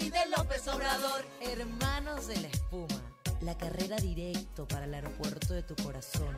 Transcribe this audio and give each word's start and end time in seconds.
y 0.00 0.10
de 0.10 0.18
López 0.36 0.66
Obrador. 0.68 1.24
Hermanos 1.40 2.26
de 2.28 2.40
la 2.40 2.48
espuma, 2.48 3.00
la 3.40 3.56
carrera 3.56 3.96
directo 3.96 4.66
para 4.66 4.84
el 4.84 4.94
aeropuerto 4.94 5.54
de 5.54 5.62
tu 5.62 5.74
corazón. 5.76 6.34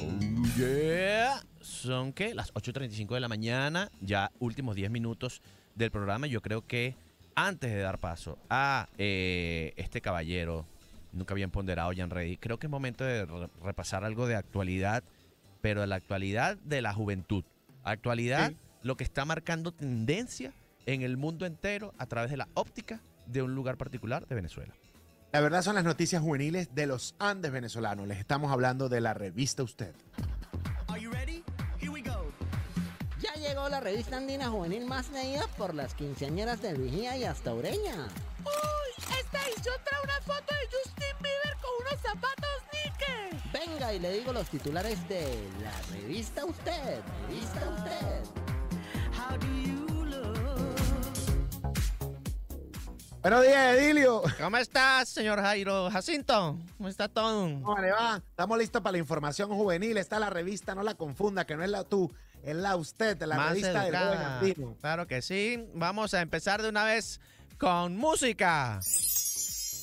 Oh, 0.00 0.56
yeah. 0.56 1.42
Son 1.60 2.12
que 2.12 2.34
las 2.34 2.52
8.35 2.54 3.14
de 3.14 3.20
la 3.20 3.28
mañana, 3.28 3.90
ya 4.00 4.30
últimos 4.38 4.76
10 4.76 4.90
minutos 4.90 5.42
del 5.74 5.90
programa. 5.90 6.26
Yo 6.26 6.40
creo 6.40 6.66
que 6.66 6.94
antes 7.34 7.70
de 7.70 7.80
dar 7.80 7.98
paso 7.98 8.38
a 8.48 8.88
eh, 8.98 9.74
este 9.76 10.00
caballero, 10.00 10.66
nunca 11.12 11.34
bien 11.34 11.50
ponderado, 11.50 11.92
Jan 11.96 12.10
Reddy, 12.10 12.36
creo 12.36 12.58
que 12.58 12.66
es 12.66 12.70
momento 12.70 13.04
de 13.04 13.26
repasar 13.62 14.04
algo 14.04 14.26
de 14.26 14.36
actualidad, 14.36 15.04
pero 15.60 15.82
de 15.82 15.86
la 15.86 15.96
actualidad 15.96 16.56
de 16.58 16.82
la 16.82 16.94
juventud. 16.94 17.44
Actualidad 17.84 18.52
lo 18.82 18.96
que 18.96 19.04
está 19.04 19.24
marcando 19.24 19.72
tendencia 19.72 20.52
en 20.86 21.02
el 21.02 21.16
mundo 21.16 21.46
entero 21.46 21.94
a 21.98 22.06
través 22.06 22.30
de 22.30 22.36
la 22.36 22.48
óptica 22.54 23.00
de 23.26 23.42
un 23.42 23.54
lugar 23.54 23.76
particular 23.76 24.26
de 24.26 24.34
Venezuela. 24.34 24.74
La 25.32 25.40
verdad 25.40 25.62
son 25.62 25.74
las 25.74 25.84
noticias 25.84 26.22
juveniles 26.22 26.74
de 26.74 26.86
los 26.86 27.14
Andes 27.18 27.52
venezolanos. 27.52 28.08
Les 28.08 28.18
estamos 28.18 28.50
hablando 28.50 28.88
de 28.88 29.02
la 29.02 29.12
revista 29.12 29.62
Usted. 29.62 29.94
Ya 33.20 33.34
llegó 33.34 33.68
la 33.68 33.80
revista 33.80 34.16
andina 34.16 34.48
juvenil 34.48 34.86
más 34.86 35.10
leída 35.10 35.46
por 35.56 35.74
las 35.74 35.92
quinceañeras 35.94 36.62
del 36.62 36.78
Vigía 36.78 37.16
y 37.16 37.24
hasta 37.24 37.52
Ureña. 37.52 38.06
¡Uy! 38.44 39.04
Esta 39.20 39.44
edición 39.48 39.74
trae 39.84 40.00
una 40.04 40.20
foto 40.20 40.54
de 40.54 40.76
Justin 40.76 41.16
Bieber 41.20 41.56
con 41.60 41.70
unos 41.80 42.00
zapatos 42.00 42.48
Nike. 42.72 43.42
Venga 43.52 43.92
y 43.92 43.98
le 43.98 44.12
digo 44.12 44.32
los 44.32 44.48
titulares 44.48 45.06
de 45.08 45.48
la 45.62 45.72
revista 45.92 46.44
Usted. 46.44 47.02
Revista 47.26 47.70
Usted. 47.76 48.47
Buenos 53.20 53.42
días, 53.44 53.76
Edilio. 53.76 54.22
¿Cómo 54.40 54.56
estás, 54.56 55.08
señor 55.08 55.40
Jairo 55.40 55.90
Jacinto? 55.90 56.56
¿Cómo 56.76 56.88
está 56.88 57.08
todo? 57.08 57.42
¿Cómo 57.62 57.76
le 57.78 57.90
va? 57.90 58.22
Estamos 58.30 58.56
listos 58.58 58.80
para 58.80 58.92
la 58.92 58.98
información 58.98 59.50
juvenil. 59.50 59.98
Está 59.98 60.18
la 60.18 60.30
revista, 60.30 60.74
no 60.74 60.82
la 60.82 60.94
confunda, 60.94 61.44
que 61.44 61.56
no 61.56 61.64
es 61.64 61.68
la 61.68 61.84
tú, 61.84 62.10
es 62.42 62.54
la 62.56 62.76
usted, 62.76 63.20
la 63.24 63.36
Más 63.36 63.48
revista 63.50 63.84
del 63.84 63.94
educada. 63.94 64.38
andino. 64.38 64.76
Claro 64.80 65.06
que 65.06 65.20
sí. 65.20 65.68
Vamos 65.74 66.14
a 66.14 66.22
empezar 66.22 66.62
de 66.62 66.68
una 66.70 66.84
vez 66.84 67.20
con 67.58 67.96
música. 67.98 68.80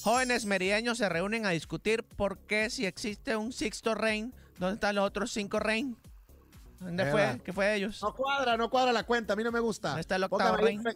Jóvenes 0.02 0.46
merideños 0.46 0.98
se 0.98 1.10
reúnen 1.10 1.46
a 1.46 1.50
discutir 1.50 2.04
por 2.04 2.40
qué 2.40 2.70
si 2.70 2.86
existe 2.86 3.36
un 3.36 3.52
sixto 3.52 3.96
rein, 3.96 4.34
¿dónde 4.58 4.76
están 4.76 4.96
los 4.96 5.06
otros 5.06 5.32
cinco 5.32 5.60
rein? 5.60 5.98
¿Dónde 6.80 7.12
fue? 7.12 7.42
¿Qué 7.44 7.54
fue 7.54 7.66
de 7.66 7.76
ellos? 7.76 8.02
No 8.02 8.14
cuadra, 8.14 8.58
no 8.58 8.70
cuadra 8.70 8.92
la 8.92 9.04
cuenta, 9.04 9.34
a 9.34 9.36
mí 9.36 9.44
no 9.44 9.52
me 9.52 9.60
gusta. 9.60 9.90
¿Dónde 9.90 10.02
está 10.02 10.16
el 10.16 10.24
octavo 10.24 10.58
Póngame, 10.58 10.94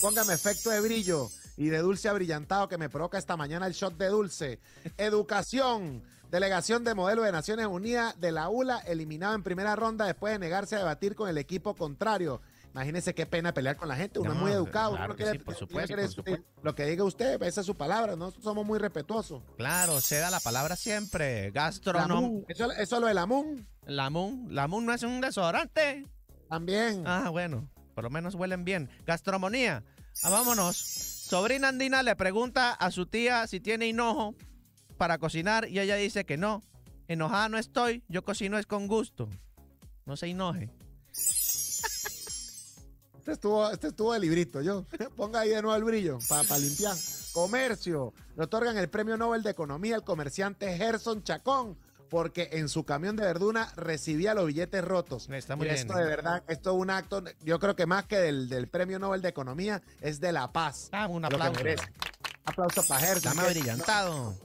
póngame 0.00 0.34
efecto 0.34 0.70
de 0.70 0.80
brillo 0.80 1.28
y 1.56 1.68
de 1.68 1.78
dulce 1.78 2.08
abrillantado 2.08 2.68
que 2.68 2.78
me 2.78 2.88
provoca 2.88 3.18
esta 3.18 3.36
mañana 3.36 3.66
el 3.66 3.72
shot 3.72 3.96
de 3.96 4.08
dulce. 4.08 4.60
Educación. 4.98 6.02
Delegación 6.30 6.82
de 6.82 6.94
modelo 6.94 7.22
de 7.22 7.30
Naciones 7.30 7.66
Unidas 7.66 8.18
de 8.20 8.32
la 8.32 8.48
ULA 8.48 8.78
eliminado 8.78 9.36
en 9.36 9.44
primera 9.44 9.76
ronda 9.76 10.06
después 10.06 10.32
de 10.32 10.40
negarse 10.40 10.74
a 10.74 10.80
debatir 10.80 11.14
con 11.14 11.28
el 11.28 11.38
equipo 11.38 11.74
contrario. 11.74 12.40
Imagínese 12.76 13.14
qué 13.14 13.24
pena 13.24 13.54
pelear 13.54 13.78
con 13.78 13.88
la 13.88 13.96
gente. 13.96 14.18
Uno 14.18 14.28
No, 14.30 14.36
es 14.36 14.42
muy 14.42 14.52
educado. 14.52 14.90
claro 14.90 15.06
uno 15.06 15.16
que 15.16 15.22
quiere- 15.24 15.38
sí, 15.38 15.44
por 15.46 15.54
supuesto, 15.54 15.86
quiere 15.86 16.02
por 16.02 16.08
discutir. 16.10 16.34
supuesto. 16.36 16.60
Lo 16.62 16.74
que 16.74 16.84
diga 16.84 17.04
usted, 17.04 17.42
esa 17.42 17.60
es 17.62 17.66
su 17.66 17.74
palabra. 17.74 18.16
Nosotros 18.16 18.44
somos 18.44 18.66
muy 18.66 18.78
respetuosos. 18.78 19.42
Claro, 19.56 19.98
se 20.02 20.16
da 20.18 20.28
la 20.30 20.40
palabra 20.40 20.76
siempre. 20.76 21.50
Mun, 22.06 22.44
Eso, 22.48 22.70
eso 22.72 23.00
lo 23.00 23.06
de 23.06 23.14
la 23.14 23.24
MUN 23.24 23.66
La 23.86 24.10
Mun. 24.10 24.48
La 24.54 24.68
Mun 24.68 24.84
no 24.84 24.92
es 24.92 25.02
un 25.04 25.22
desodorante. 25.22 26.04
también. 26.50 27.02
Ah, 27.06 27.30
bueno. 27.30 27.66
Por 27.94 28.04
lo 28.04 28.10
menos 28.10 28.34
huelen 28.34 28.66
bien. 28.66 28.90
Gastromonía. 29.06 29.82
Ah, 30.22 30.28
vámonos. 30.28 30.76
Sobrina 30.76 31.68
Andina 31.68 32.02
le 32.02 32.14
pregunta 32.14 32.72
a 32.74 32.90
su 32.90 33.06
tía 33.06 33.46
si 33.46 33.58
tiene 33.58 33.86
hinojo 33.86 34.34
para 34.98 35.16
cocinar 35.16 35.66
y 35.66 35.80
ella 35.80 35.96
dice 35.96 36.26
que 36.26 36.36
no. 36.36 36.62
Enojada 37.08 37.48
no 37.48 37.56
estoy, 37.56 38.04
yo 38.08 38.22
cocino 38.22 38.58
es 38.58 38.66
con 38.66 38.86
gusto. 38.86 39.30
No 40.04 40.14
se 40.18 40.26
enoje. 40.26 40.70
Este 43.26 43.32
estuvo, 43.32 43.68
este 43.68 43.88
estuvo 43.88 44.12
de 44.12 44.20
librito, 44.20 44.62
yo. 44.62 44.84
Ponga 45.16 45.40
ahí 45.40 45.48
de 45.48 45.60
nuevo 45.60 45.74
el 45.74 45.82
brillo 45.82 46.20
para 46.28 46.58
limpiar. 46.58 46.94
Comercio. 47.32 48.14
Le 48.36 48.44
otorgan 48.44 48.78
el 48.78 48.88
premio 48.88 49.16
Nobel 49.16 49.42
de 49.42 49.50
Economía 49.50 49.96
al 49.96 50.04
comerciante 50.04 50.76
Gerson 50.76 51.24
Chacón 51.24 51.76
porque 52.08 52.50
en 52.52 52.68
su 52.68 52.84
camión 52.84 53.16
de 53.16 53.24
verdura 53.24 53.72
recibía 53.74 54.32
los 54.32 54.46
billetes 54.46 54.84
rotos. 54.84 55.28
Está 55.28 55.56
muy 55.56 55.66
Y 55.66 55.70
esto 55.70 55.94
de 55.94 56.04
verdad, 56.04 56.44
esto 56.46 56.70
es 56.70 56.76
un 56.76 56.88
acto, 56.88 57.24
yo 57.42 57.58
creo 57.58 57.74
que 57.74 57.84
más 57.84 58.04
que 58.04 58.16
del, 58.16 58.48
del 58.48 58.68
premio 58.68 59.00
Nobel 59.00 59.22
de 59.22 59.30
Economía, 59.30 59.82
es 60.00 60.20
de 60.20 60.30
la 60.30 60.52
paz. 60.52 60.88
Ah, 60.92 61.08
un 61.08 61.24
aplauso. 61.24 61.64
Aplauso 62.44 62.84
para 62.84 63.00
Gerson. 63.00 63.36
Dame 63.36 63.50
brillantado. 63.50 64.36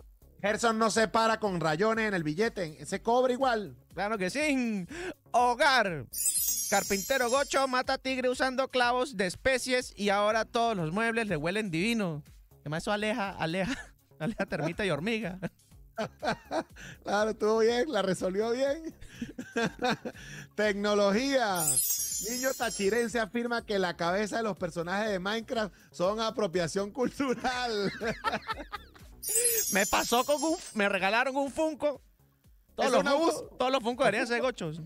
Gerson 0.41 0.79
no 0.79 0.89
se 0.89 1.07
para 1.07 1.39
con 1.39 1.59
rayones 1.59 2.07
en 2.07 2.15
el 2.15 2.23
billete, 2.23 2.83
se 2.83 3.03
cobra 3.03 3.31
igual. 3.31 3.75
Claro 3.93 4.17
que 4.17 4.31
sí. 4.31 4.87
Hogar. 5.29 6.07
Carpintero 6.71 7.29
Gocho 7.29 7.67
mata 7.67 7.97
tigre 7.97 8.29
usando 8.29 8.69
clavos 8.69 9.17
de 9.17 9.27
especies 9.27 9.91
y 9.97 10.07
ahora 10.07 10.45
todos 10.45 10.77
los 10.77 10.93
muebles 10.93 11.27
le 11.27 11.35
huelen 11.35 11.69
divino. 11.69 12.23
Además 12.61 12.83
eso 12.83 12.93
aleja, 12.93 13.31
aleja, 13.31 13.75
aleja 14.19 14.45
termita 14.45 14.85
y 14.85 14.89
hormiga. 14.89 15.37
Claro, 17.03 17.31
estuvo 17.31 17.59
bien, 17.59 17.91
la 17.91 18.01
resolvió 18.01 18.51
bien. 18.51 18.95
Tecnología. 20.55 21.61
Niño 22.29 22.53
tachirense 22.57 23.19
afirma 23.19 23.63
que 23.65 23.77
la 23.77 23.97
cabeza 23.97 24.37
de 24.37 24.43
los 24.43 24.57
personajes 24.57 25.11
de 25.11 25.19
Minecraft 25.19 25.75
son 25.91 26.21
apropiación 26.21 26.89
cultural. 26.89 27.91
Me 29.73 29.85
pasó 29.85 30.23
con 30.23 30.41
un, 30.41 30.57
me 30.73 30.87
regalaron 30.87 31.35
un 31.35 31.51
Funko. 31.51 32.01
Todos 32.73 32.87
¿Es 32.87 33.03
los, 33.03 33.03
Funko, 33.03 33.55
todos 33.59 33.71
los 33.71 33.83
Funko 33.83 34.03
deberían 34.05 34.27
ser 34.27 34.41
gochos. 34.41 34.81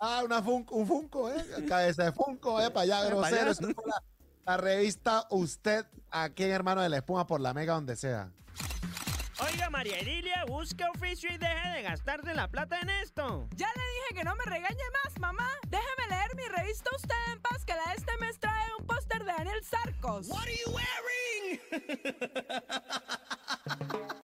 Ah, 0.00 0.22
una 0.24 0.42
Funko, 0.42 0.74
un 0.76 0.86
Funko, 0.86 1.30
¿eh? 1.30 1.44
Cabeza 1.68 2.04
de 2.04 2.12
Funko, 2.12 2.60
¿eh? 2.60 2.70
Para 2.70 2.82
allá, 2.82 2.96
Vaya 3.14 3.14
pa' 3.14 3.28
grosero. 3.30 3.54
fue 3.54 3.84
La, 3.86 4.02
la 4.46 4.56
revista 4.56 5.26
Usted, 5.30 5.86
aquí 6.10 6.44
en 6.44 6.50
Hermano 6.50 6.82
de 6.82 6.88
la 6.88 6.96
Espuma, 6.98 7.26
por 7.26 7.40
la 7.40 7.54
Mega, 7.54 7.74
donde 7.74 7.96
sea. 7.96 8.30
Oiga, 9.40 9.68
María 9.68 9.98
Edilia, 9.98 10.44
busque 10.46 10.84
oficio 10.94 11.28
y 11.32 11.38
deje 11.38 11.68
de 11.74 11.82
gastarse 11.82 12.34
la 12.34 12.46
plata 12.48 12.78
en 12.80 12.88
esto. 12.88 13.48
Ya 13.56 13.66
le 13.66 13.82
dije 13.82 14.14
que 14.14 14.24
no 14.24 14.34
me 14.36 14.44
regañe 14.44 14.82
más, 15.02 15.18
mamá. 15.18 15.48
Déjeme 15.68 16.08
leer 16.08 16.36
mi 16.36 16.44
revista 16.56 16.88
Usted 16.94 17.14
en 17.32 17.42
paz, 17.42 17.64
que 17.64 17.74
la 17.74 17.84
de 17.90 17.94
este 17.96 18.16
mes 18.18 18.38
trae 18.38 18.68
un 18.78 18.86
póster 18.86 19.18
de 19.24 19.32
Daniel 19.32 19.64
Sarcos. 19.64 20.28
What 20.28 20.42
are 20.42 20.52
you 20.54 20.72
wearing? 20.72 21.60